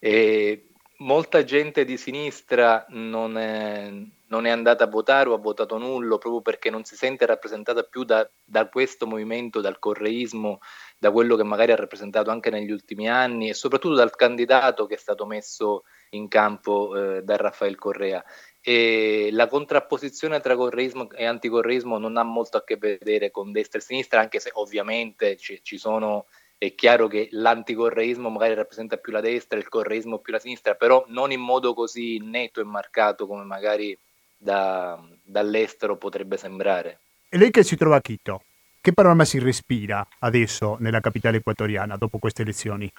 [0.00, 3.90] eh, molta gente di sinistra non è,
[4.28, 7.82] non è, andata a votare o ha votato nullo proprio perché non si sente rappresentata
[7.82, 10.60] più da, da, questo movimento, dal correismo,
[10.98, 14.94] da quello che magari ha rappresentato anche negli ultimi anni e soprattutto dal candidato che
[14.94, 18.24] è stato messo in campo eh, da Raffaele Correa.
[18.62, 23.78] E la contrapposizione tra correismo e anticorreismo non ha molto a che vedere con destra
[23.78, 26.26] e sinistra, anche se ovviamente ci, ci sono
[26.60, 31.02] è chiaro che l'anticorreismo magari rappresenta più la destra, il correismo più la sinistra, però
[31.08, 33.98] non in modo così netto e marcato come magari
[34.36, 36.98] da, dall'estero potrebbe sembrare.
[37.30, 38.42] E lei che si trova a Quito,
[38.82, 42.92] che panorama si respira adesso nella capitale equatoriana dopo queste elezioni?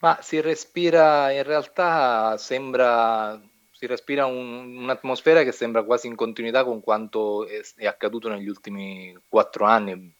[0.00, 3.40] Ma si respira, in realtà sembra,
[3.70, 8.48] si respira un, un'atmosfera che sembra quasi in continuità con quanto è, è accaduto negli
[8.48, 10.12] ultimi quattro anni,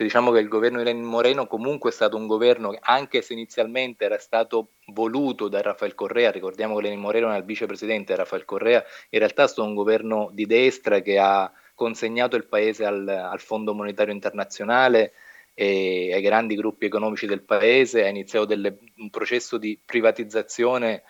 [0.00, 3.20] cioè, diciamo che il governo di Lenin Moreno comunque è stato un governo che, anche
[3.20, 8.16] se inizialmente era stato voluto da Rafael Correa, ricordiamo che Lenin Moreno era il vicepresidente
[8.16, 12.86] Rafael Correa, in realtà è stato un governo di destra che ha consegnato il paese
[12.86, 15.12] al, al Fondo Monetario Internazionale
[15.52, 21.02] e ai grandi gruppi economici del paese, ha iniziato delle, un processo di privatizzazione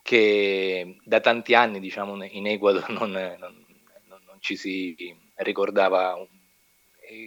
[0.00, 3.64] che da tanti anni diciamo, in Ecuador non, non,
[4.08, 4.96] non, non ci si
[5.34, 6.16] ricordava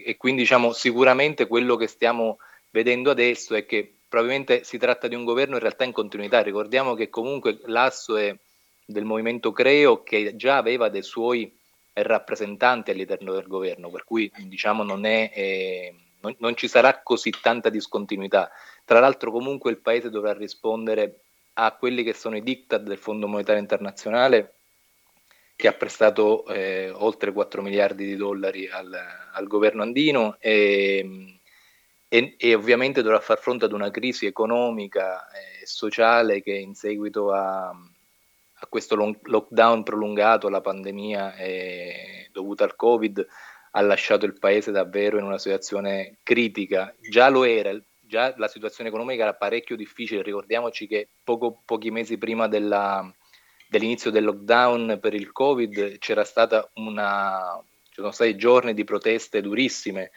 [0.04, 2.38] e quindi diciamo sicuramente quello che stiamo
[2.70, 6.42] vedendo adesso è che probabilmente si tratta di un governo in realtà in continuità.
[6.42, 8.36] Ricordiamo che comunque l'asso è
[8.84, 11.52] del movimento Creo che già aveva dei suoi
[11.92, 17.30] rappresentanti all'interno del governo, per cui diciamo non, è, eh, non, non ci sarà così
[17.40, 18.50] tanta discontinuità.
[18.84, 21.20] Tra l'altro comunque il Paese dovrà rispondere
[21.54, 24.55] a quelli che sono i diktat del Fondo Monetario Internazionale
[25.56, 28.94] che ha prestato eh, oltre 4 miliardi di dollari al,
[29.32, 31.38] al governo andino e,
[32.08, 37.32] e, e, ovviamente dovrà far fronte ad una crisi economica e sociale che in seguito
[37.32, 43.26] a, a questo long, lockdown prolungato, alla pandemia eh, dovuta al Covid,
[43.72, 46.94] ha lasciato il paese davvero in una situazione critica.
[47.00, 52.18] Già lo era, già la situazione economica era parecchio difficile, ricordiamoci che poco, pochi mesi
[52.18, 53.10] prima della
[53.68, 59.40] dell'inizio del lockdown per il Covid c'era stata una, ci sono stati giorni di proteste
[59.40, 60.10] durissime,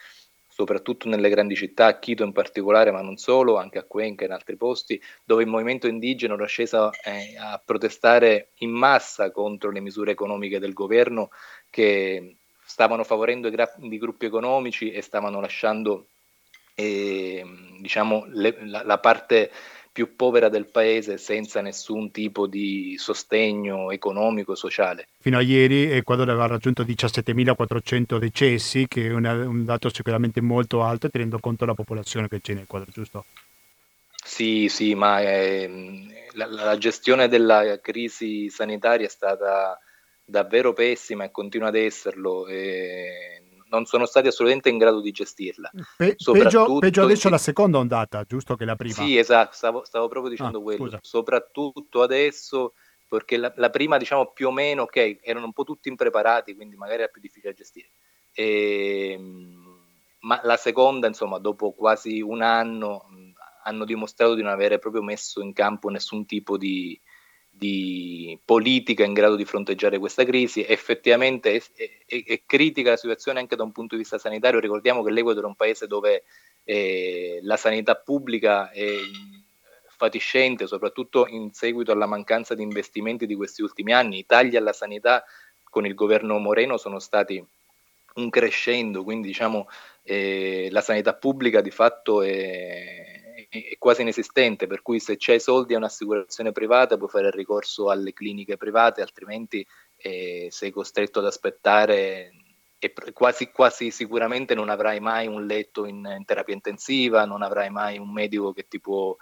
[0.48, 4.28] soprattutto nelle grandi città, a Quito in particolare, ma non solo, anche a Cuenca e
[4.28, 9.72] in altri posti, dove il movimento indigeno era sceso eh, a protestare in massa contro
[9.72, 11.30] le misure economiche del governo
[11.70, 12.36] che
[12.66, 16.08] stavano favorendo i grandi gruppi economici e stavano lasciando
[16.76, 17.44] eh,
[17.80, 19.52] diciamo, le, la, la parte
[20.00, 25.08] più povera del paese senza nessun tipo di sostegno economico e sociale.
[25.20, 31.10] Fino a ieri Ecuador aveva raggiunto 17.400 decessi, che è un dato sicuramente molto alto
[31.10, 33.26] tenendo conto della popolazione che c'è in Ecuador, giusto?
[34.24, 35.70] Sì, sì, ma eh,
[36.32, 39.78] la, la, gestione della crisi sanitaria è stata
[40.24, 42.48] davvero pessima e continua ad esserlo.
[42.48, 45.72] E non sono stati assolutamente in grado di gestirla.
[45.98, 47.34] Pe- peggio, peggio, adesso in...
[47.34, 48.94] la seconda ondata, giusto che la prima?
[48.94, 50.84] Sì, esatto, stavo, stavo proprio dicendo ah, quello.
[50.84, 51.00] Scusa.
[51.02, 52.74] Soprattutto adesso,
[53.08, 56.76] perché la, la, prima, diciamo, più o meno, ok, erano un po' tutti impreparati, quindi
[56.76, 57.92] magari era più difficile da gestire.
[58.34, 59.78] E, ehm,
[60.22, 63.06] ma la seconda, insomma, dopo quasi un anno,
[63.64, 67.00] hanno dimostrato di non avere proprio messo in campo nessun tipo di,
[67.60, 70.64] di politica in grado di fronteggiare questa crisi.
[70.66, 71.62] Effettivamente è,
[72.06, 74.62] è, è, critica la situazione anche da un punto di vista sanitario.
[74.62, 76.24] Ricordiamo che l'Equador è un paese dove
[76.64, 78.94] eh, la sanità pubblica è
[79.98, 84.20] fatiscente, soprattutto in seguito alla mancanza di investimenti di questi ultimi anni.
[84.20, 85.26] I tagli alla sanità
[85.70, 87.46] con il governo Moreno sono stati
[88.16, 89.68] un crescendo, quindi diciamo
[90.04, 93.19] eh, la sanità pubblica di fatto è,
[93.50, 98.14] è quasi inesistente, per cui se c'hai soldi a un'assicurazione privata puoi fare ricorso alle
[98.14, 99.66] cliniche private, altrimenti
[99.98, 102.32] eh, sei costretto ad aspettare
[102.82, 107.70] e quasi, quasi, sicuramente non avrai mai un letto in, in, terapia intensiva, non avrai
[107.70, 109.16] mai un medico che ti può,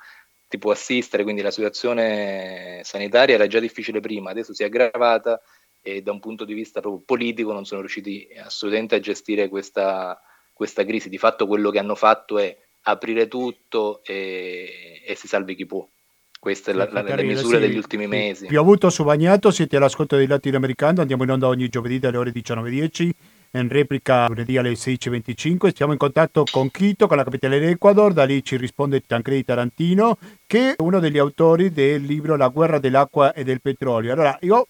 [0.48, 5.42] ti può assistere, quindi la situazione sanitaria era già difficile prima, adesso si è aggravata
[5.82, 10.22] e da un punto di vista proprio politico non sono riusciti assolutamente a gestire questa,
[10.54, 11.10] questa crisi.
[11.10, 12.56] Di fatto quello che hanno fatto è
[12.92, 15.88] aprire tutto e, e si salvi chi può.
[16.40, 18.46] Queste sono la, le misure sì, degli ultimi mesi.
[18.46, 23.10] Piovuto su bagnato, siete all'ascolto del latinoamericano, andiamo in onda ogni giovedì dalle ore 19.10
[23.52, 25.74] in replica lunedì alle 16.25.
[25.74, 30.18] Siamo in contatto con Quito, con la capitale dell'Ecuador, da lì ci risponde Tancredi Tarantino,
[30.46, 34.14] che è uno degli autori del libro La guerra dell'acqua e del petrolio.
[34.14, 34.68] Allora, io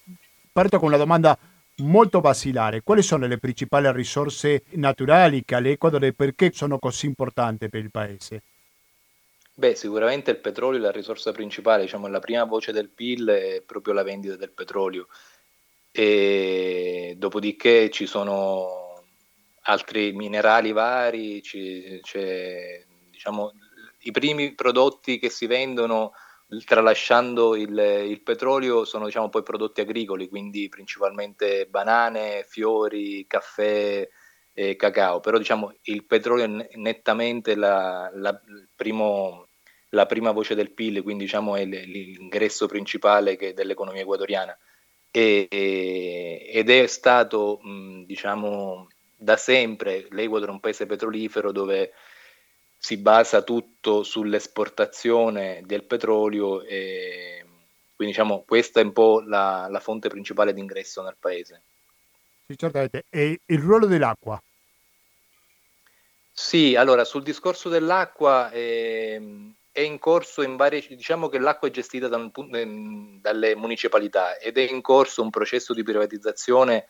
[0.52, 1.38] parto con una domanda
[1.78, 2.82] molto basilare.
[2.82, 7.80] Quali sono le principali risorse naturali che ha l'Ecuador e perché sono così importanti per
[7.80, 8.42] il paese?
[9.54, 13.62] Beh, sicuramente il petrolio è la risorsa principale, diciamo la prima voce del PIL è
[13.66, 15.08] proprio la vendita del petrolio
[15.90, 19.02] e dopodiché ci sono
[19.62, 22.00] altri minerali vari, ci,
[23.10, 23.52] diciamo,
[24.02, 26.12] i primi prodotti che si vendono
[26.64, 27.76] tralasciando il,
[28.06, 34.08] il petrolio sono diciamo, poi prodotti agricoli, quindi principalmente banane, fiori, caffè
[34.52, 38.40] e cacao, però diciamo, il petrolio è nettamente la, la,
[38.74, 39.48] primo,
[39.90, 44.56] la prima voce del PIL, quindi diciamo, è l'ingresso principale dell'economia ecuadoriana
[45.10, 51.92] e, ed è stato, mh, diciamo, da sempre, l'Ecuador è un paese petrolifero dove
[52.78, 57.44] si basa tutto sull'esportazione del petrolio e
[57.96, 61.62] quindi diciamo questa è un po' la, la fonte principale di ingresso nel paese.
[62.46, 63.04] Sì, certamente.
[63.10, 64.40] E il ruolo dell'acqua?
[66.32, 69.20] Sì, allora sul discorso dell'acqua eh,
[69.72, 74.56] è in corso in varie, diciamo che l'acqua è gestita da un, dalle municipalità ed
[74.56, 76.86] è in corso un processo di privatizzazione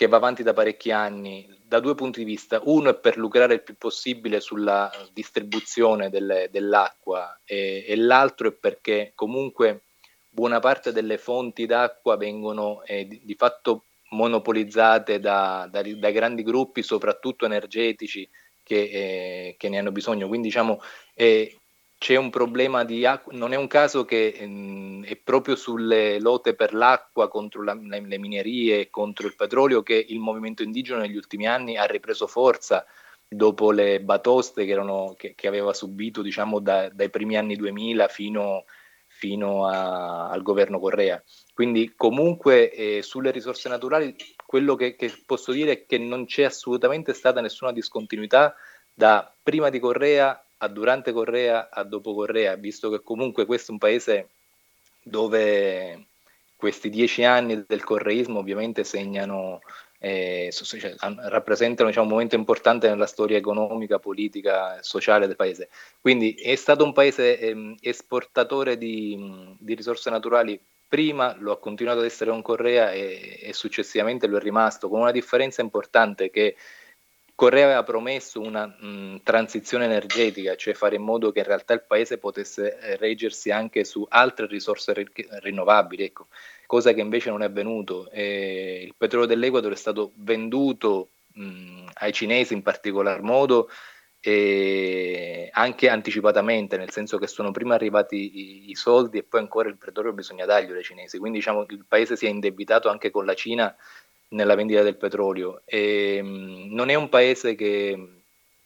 [0.00, 2.58] che va avanti da parecchi anni da due punti di vista.
[2.64, 8.52] Uno è per lucrare il più possibile sulla distribuzione delle, dell'acqua e, e, l'altro è
[8.52, 9.82] perché comunque
[10.30, 16.44] buona parte delle fonti d'acqua vengono eh, di, di, fatto monopolizzate da, da, da, grandi
[16.44, 18.26] gruppi, soprattutto energetici,
[18.62, 20.28] che, eh, che ne hanno bisogno.
[20.28, 20.80] Quindi diciamo
[21.12, 21.59] eh,
[22.00, 26.18] c'è un problema di acqua, non è un caso che mh, ehm, è proprio sulle
[26.18, 31.00] lotte per l'acqua contro la, le, le minerie, contro il petrolio che il movimento indigeno
[31.00, 32.86] negli ultimi anni ha ripreso forza
[33.28, 38.08] dopo le batoste che, erano, che, che aveva subito diciamo, da, dai primi anni 2000
[38.08, 38.64] fino,
[39.06, 41.22] fino a, al governo Correa.
[41.52, 46.44] Quindi comunque eh, sulle risorse naturali quello che, che posso dire è che non c'è
[46.44, 48.54] assolutamente stata nessuna discontinuità
[48.94, 53.72] da prima di Correa a durante Correa, a dopo Correa, visto che comunque questo è
[53.72, 54.28] un paese
[55.02, 56.06] dove
[56.56, 59.60] questi dieci anni del correismo ovviamente segnano,
[59.98, 65.70] eh, cioè, rappresentano diciamo, un momento importante nella storia economica, politica e sociale del paese.
[65.98, 72.00] Quindi è stato un paese eh, esportatore di, di, risorse naturali prima, lo ha continuato
[72.00, 76.56] ad essere con Correa e, e successivamente lo è rimasto, con una differenza importante che
[77.40, 81.84] Correa aveva promesso una mh, transizione energetica, cioè fare in modo che in realtà il
[81.86, 86.26] paese potesse eh, reggersi anche su altre risorse ri- rinnovabili, ecco,
[86.66, 88.10] cosa che invece non è avvenuto.
[88.10, 93.70] E il petrolio dell'Equador è stato venduto mh, ai cinesi in particolar modo
[94.20, 99.70] e anche anticipatamente, nel senso che sono prima arrivati i, i soldi e poi ancora
[99.70, 101.16] il petrolio bisogna darglielo ai cinesi.
[101.16, 103.74] Quindi diciamo il paese si è indebitato anche con la Cina
[104.30, 108.22] nella vendita del petrolio e mh, non è un paese che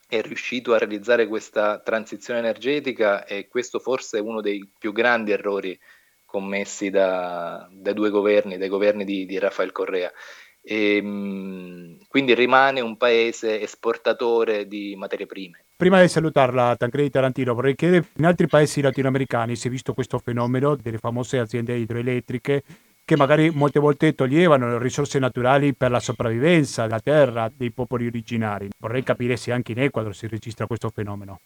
[0.08, 5.32] è riuscito a realizzare questa transizione energetica e questo forse è uno dei più grandi
[5.32, 5.78] errori
[6.24, 10.12] commessi da, dai due governi, dai governi di, di Rafael Correa.
[10.60, 15.64] E, mh, quindi rimane un paese esportatore di materie prime.
[15.76, 20.18] Prima di salutarla, Tancredi Tarantino, vorrei chiedere, in altri paesi latinoamericani si è visto questo
[20.18, 22.62] fenomeno delle famose aziende idroelettriche
[23.04, 28.06] che magari molte volte toglievano le risorse naturali per la sopravvivenza della terra dei popoli
[28.06, 28.68] originari.
[28.78, 31.40] Vorrei capire se anche in Ecuador si registra questo fenomeno.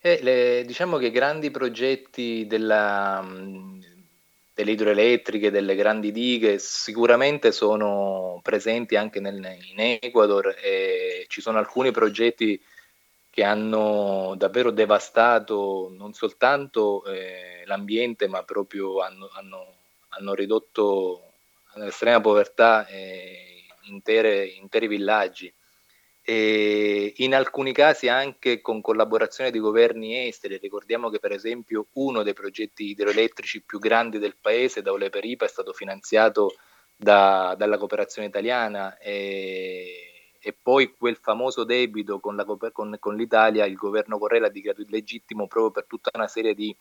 [0.00, 3.24] Eh, le, diciamo che i grandi progetti della,
[4.54, 11.58] delle idroelettriche, delle grandi dighe, sicuramente sono presenti anche nel, in Ecuador e ci sono
[11.58, 12.60] alcuni progetti
[13.38, 19.74] che hanno davvero devastato non soltanto eh, l'ambiente, ma proprio hanno, hanno,
[20.08, 21.34] hanno ridotto
[21.74, 25.54] all'estrema povertà eh, intere, interi villaggi.
[26.20, 30.58] E in alcuni casi anche con collaborazione di governi esteri.
[30.58, 35.48] Ricordiamo che per esempio uno dei progetti idroelettrici più grandi del paese, da Oleperipa, è
[35.48, 36.56] stato finanziato
[36.96, 40.07] da, dalla cooperazione italiana e
[40.40, 44.82] e poi quel famoso debito con, la, con, con l'Italia, il governo Correa ha dichiarato
[44.82, 46.74] illegittimo proprio per tutta una serie di,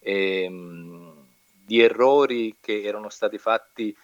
[0.00, 1.26] ehm,
[1.64, 3.96] di errori che erano stati fatti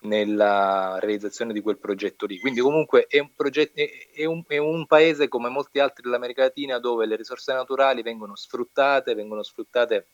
[0.00, 2.38] nella realizzazione di quel progetto lì.
[2.38, 3.80] Quindi comunque è un, progetto,
[4.14, 8.36] è, un, è un, paese come molti altri dell'America Latina dove le risorse naturali vengono
[8.36, 10.06] sfruttate, vengono sfruttate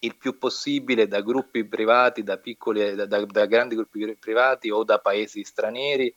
[0.00, 4.84] il più possibile da gruppi privati, da piccoli, da, da, da grandi gruppi privati o
[4.84, 6.14] da paesi stranieri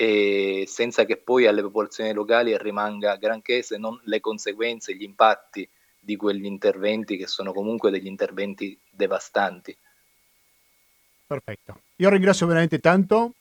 [0.00, 5.68] e senza che poi alle popolazioni locali rimanga granché se non le conseguenze, gli impatti
[6.00, 9.76] di quegli interventi che sono comunque degli interventi devastanti.
[11.26, 11.82] Perfetto.
[11.96, 13.34] Io ringrazio veramente tanto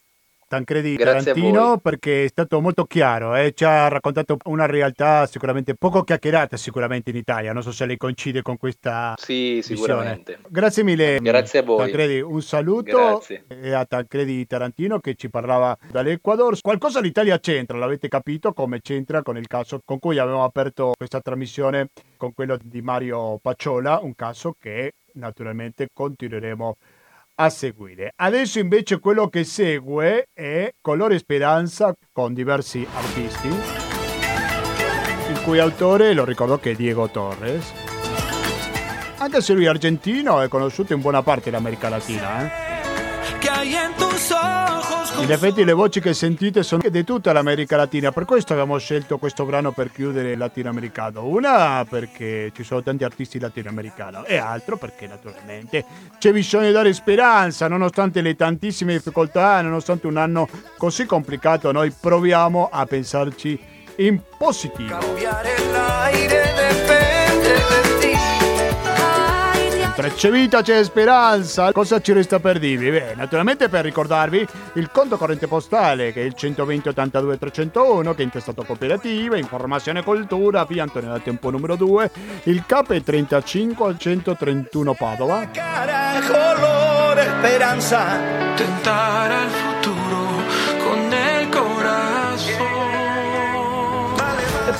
[0.49, 3.53] Tancredi Grazie Tarantino perché è stato molto chiaro, eh?
[3.53, 7.97] ci ha raccontato una realtà sicuramente poco chiacchierata sicuramente in Italia, non so se lei
[7.97, 10.31] coincide con questa Sì, sicuramente.
[10.33, 10.49] Visione.
[10.49, 11.19] Grazie mille.
[11.19, 11.77] Grazie a voi.
[11.77, 16.59] Tancredi, un saluto e a Tancredi Tarantino che ci parlava dall'Ecuador.
[16.59, 21.21] Qualcosa l'Italia c'entra, l'avete capito come c'entra con il caso con cui abbiamo aperto questa
[21.21, 26.98] trasmissione con quello di Mario Pacciola, un caso che naturalmente continueremo a
[27.41, 28.11] a seguire.
[28.15, 36.25] Adesso invece quello che segue è Colore Speranza con diversi artisti, il cui autore lo
[36.25, 37.71] ricordo che è Diego Torres.
[39.17, 42.45] Anche se lui è argentino, è conosciuto in buona parte dell'America Latina.
[42.45, 42.67] Eh?
[45.21, 49.17] In effetti le voci che sentite sono di tutta l'America Latina, per questo abbiamo scelto
[49.17, 51.25] questo brano per chiudere il latinoamericano.
[51.25, 55.85] Una perché ci sono tanti artisti latinoamericani e altro perché naturalmente
[56.17, 60.47] c'è bisogno di dare speranza, nonostante le tantissime difficoltà, nonostante un anno
[60.77, 63.59] così complicato, noi proviamo a pensarci
[63.97, 64.97] in positivo.
[64.97, 66.38] Cambiare l'aire
[70.15, 72.89] c'è vita c'è speranza, cosa ci resta per dirvi?
[72.89, 78.21] Beh, naturalmente per ricordarvi il conto corrente postale che è il 120 82 301 che
[78.21, 82.11] è intestato cooperativa, informazione e cultura, via Antonio Tempo numero 2,
[82.43, 85.47] il CAP è 35 al 131 Padova.
[86.27, 88.05] Colore speranza,
[88.55, 89.98] tentare al futuro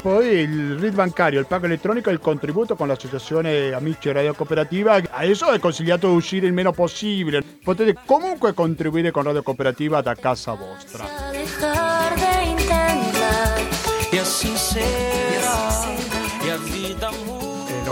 [0.01, 4.99] poi il RID bancario, il pago elettronico e il contributo con l'associazione Amici Radio Cooperativa.
[5.09, 7.41] Adesso è consigliato uscire il meno possibile.
[7.41, 11.05] Potete comunque contribuire con Radio Cooperativa da casa vostra.
[14.11, 15.85] E así será,
[16.43, 17.11] e a vida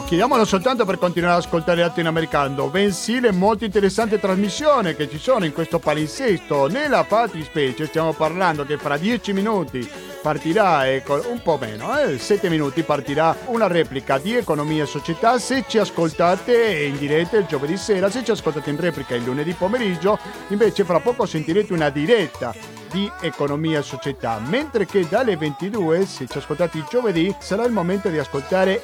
[0.07, 5.09] lo chiediamo non soltanto per continuare ad ascoltare latinoamericano, bensì le molto interessanti trasmissioni che
[5.09, 6.67] ci sono in questo palinsesto.
[6.67, 9.85] Nella fattispecie stiamo parlando che fra dieci minuti
[10.21, 15.39] partirà, ecco, un po' meno, eh, 7 minuti partirà una replica di Economia e Società.
[15.39, 19.51] Se ci ascoltate in diretta il giovedì sera, se ci ascoltate in replica il lunedì
[19.51, 22.55] pomeriggio, invece fra poco sentirete una diretta
[22.89, 27.73] di Economia e Società, mentre che dalle 22, se ci ascoltate il giovedì, sarà il
[27.73, 28.81] momento di ascoltare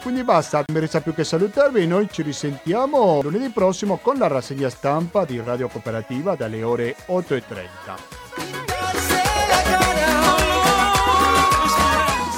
[0.00, 4.70] Quindi basta, mi resta più che salutarvi noi ci risentiamo lunedì prossimo con la rassegna
[4.70, 8.23] stampa di Radio Cooperativa dalle ore 8.30.